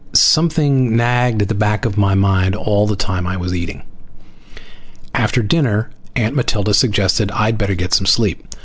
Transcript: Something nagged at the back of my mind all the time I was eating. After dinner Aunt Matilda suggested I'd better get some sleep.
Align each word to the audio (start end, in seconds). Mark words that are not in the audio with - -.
Something 0.13 0.95
nagged 0.97 1.43
at 1.43 1.47
the 1.47 1.53
back 1.53 1.85
of 1.85 1.95
my 1.95 2.15
mind 2.15 2.55
all 2.55 2.87
the 2.87 2.95
time 2.95 3.27
I 3.27 3.37
was 3.37 3.53
eating. 3.53 3.83
After 5.13 5.43
dinner 5.43 5.91
Aunt 6.15 6.33
Matilda 6.35 6.73
suggested 6.73 7.29
I'd 7.31 7.55
better 7.59 7.75
get 7.75 7.93
some 7.93 8.07
sleep. 8.07 8.43